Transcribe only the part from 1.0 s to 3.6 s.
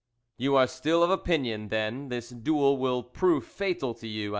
of opinion, then, this duel will prove